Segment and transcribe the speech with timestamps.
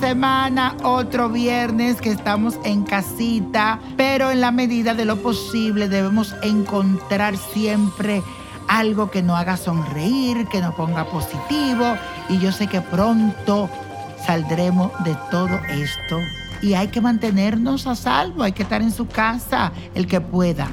[0.00, 6.34] semana, otro viernes que estamos en casita, pero en la medida de lo posible debemos
[6.42, 8.22] encontrar siempre
[8.68, 11.96] algo que nos haga sonreír, que nos ponga positivo
[12.28, 13.68] y yo sé que pronto
[14.26, 16.18] saldremos de todo esto.
[16.60, 20.68] Y hay que mantenernos a salvo, hay que estar en su casa el que pueda.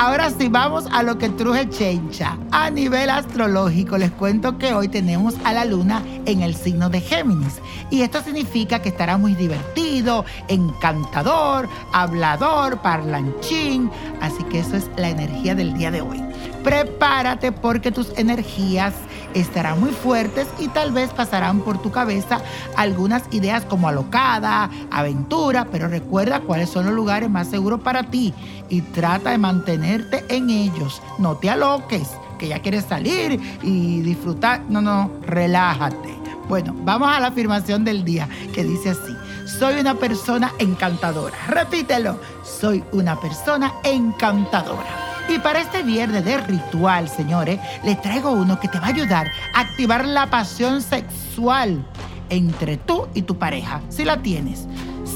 [0.00, 2.38] Ahora sí, vamos a lo que truje Chencha.
[2.52, 7.00] A nivel astrológico, les cuento que hoy tenemos a la luna en el signo de
[7.00, 7.60] Géminis.
[7.90, 13.90] Y esto significa que estará muy divertido, encantador, hablador, parlanchín.
[14.20, 16.22] Así que eso es la energía del día de hoy.
[16.62, 18.94] Prepárate porque tus energías
[19.34, 22.40] estarán muy fuertes y tal vez pasarán por tu cabeza
[22.76, 28.34] algunas ideas como alocada, aventura, pero recuerda cuáles son los lugares más seguros para ti
[28.68, 31.02] y trata de mantenerte en ellos.
[31.18, 34.62] No te aloques, que ya quieres salir y disfrutar.
[34.68, 36.16] No, no, relájate.
[36.48, 39.14] Bueno, vamos a la afirmación del día que dice así.
[39.58, 41.36] Soy una persona encantadora.
[41.48, 42.18] Repítelo.
[42.42, 45.07] Soy una persona encantadora.
[45.28, 49.30] Y para este viernes de ritual, señores, les traigo uno que te va a ayudar
[49.54, 51.84] a activar la pasión sexual
[52.30, 54.66] entre tú y tu pareja, si la tienes.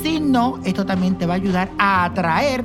[0.02, 2.62] Si no, esto también te va a ayudar a atraer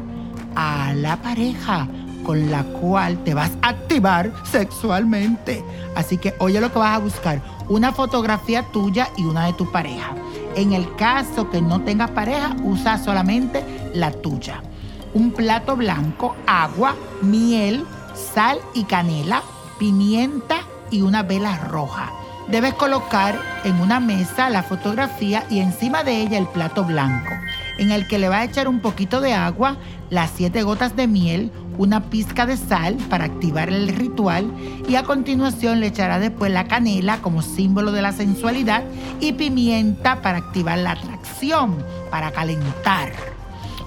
[0.56, 1.88] a la pareja
[2.26, 5.64] con la cual te vas a activar sexualmente.
[5.95, 9.72] Así que oye lo que vas a buscar, una fotografía tuya y una de tu
[9.72, 10.14] pareja.
[10.58, 14.61] En el caso que no tengas pareja, usa solamente la tuya
[15.14, 17.86] un plato blanco, agua, miel,
[18.34, 19.44] sal y canela,
[19.80, 22.12] pimienta y una vela roja.
[22.50, 27.32] Debes colocar en una mesa la fotografía y encima de ella el plato blanco,
[27.78, 29.76] en el que le va a echar un poquito de agua,
[30.10, 34.50] las siete gotas de miel, una pizca de sal para activar el ritual
[34.88, 38.84] y a continuación le echará después la canela como símbolo de la sensualidad
[39.20, 41.76] y pimienta para activar la atracción,
[42.10, 43.36] para calentar.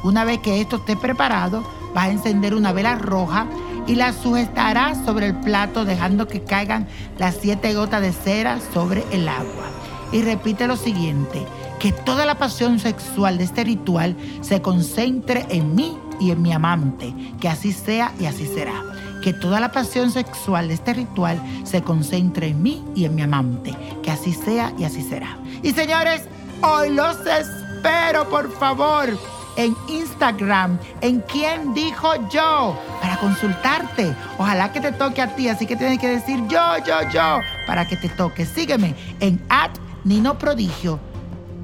[0.03, 1.63] Una vez que esto esté preparado,
[1.95, 3.47] vas a encender una vela roja
[3.87, 6.89] y la sujetarás sobre el plato dejando que caigan
[7.19, 9.67] las siete gotas de cera sobre el agua.
[10.13, 11.45] Y repite lo siguiente,
[11.79, 16.53] que toda la pasión sexual de este ritual se concentre en mí y en mi
[16.53, 18.83] amante, que así sea y así será.
[19.23, 23.23] Que toda la pasión sexual de este ritual se concentre en mí y en mi
[23.23, 25.37] amante, que así sea y así será.
[25.63, 26.23] Y señores,
[26.63, 34.15] hoy los espero, por favor en Instagram, en quién dijo yo, para consultarte.
[34.39, 37.87] Ojalá que te toque a ti, así que tienes que decir yo, yo, yo, para
[37.87, 38.47] que te toque.
[38.47, 39.71] Sígueme en at
[40.05, 40.99] Nino Prodigio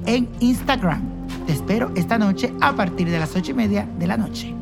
[0.05, 1.01] en Instagram.
[1.45, 4.53] Te espero esta noche a partir de las ocho y media de la noche.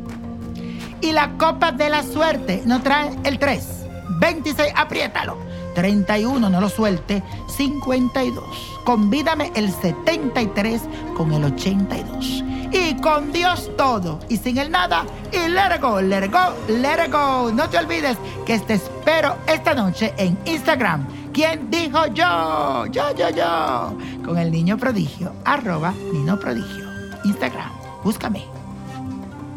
[1.01, 3.85] Y la copa de la suerte nos trae el 3.
[4.19, 5.44] 26, apriétalo.
[5.75, 7.21] 31, no lo suelte.
[7.47, 8.43] 52.
[8.83, 10.81] Convídame el 73
[11.15, 16.01] con el 82 y con Dios todo y sin el nada y let it go,
[16.01, 17.51] let it go, let it go.
[17.51, 21.05] No te olvides que te espero esta noche en Instagram.
[21.33, 22.85] ¿Quién dijo yo?
[22.87, 23.97] Yo, yo, yo.
[24.25, 26.85] Con el niño prodigio, arroba niño prodigio.
[27.25, 27.71] Instagram,
[28.03, 28.64] búscame.